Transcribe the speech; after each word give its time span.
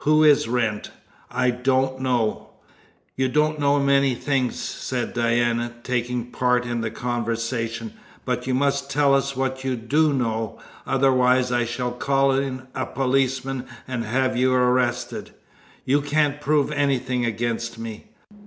"Who 0.00 0.22
is 0.22 0.46
Wrent?" 0.46 0.90
"I 1.30 1.48
don't 1.50 2.00
know." 2.02 2.50
"You 3.16 3.30
don't 3.30 3.58
know 3.58 3.80
many 3.80 4.14
things," 4.14 4.56
said 4.58 5.14
Diana, 5.14 5.72
taking 5.82 6.30
part 6.30 6.66
in 6.66 6.82
the 6.82 6.90
conversation, 6.90 7.94
"but 8.26 8.46
you 8.46 8.52
must 8.52 8.90
tell 8.90 9.14
us 9.14 9.34
what 9.34 9.64
you 9.64 9.76
do 9.76 10.12
know, 10.12 10.58
otherwise 10.86 11.50
I 11.50 11.64
shall 11.64 11.92
call 11.92 12.32
in 12.32 12.66
a 12.74 12.84
policeman 12.84 13.64
and 13.88 14.04
have 14.04 14.36
you 14.36 14.52
arrested." 14.52 15.30
"You 15.86 16.02
can't 16.02 16.42
prove 16.42 16.70
anything 16.72 17.24
against 17.24 17.78
me." 17.78 18.08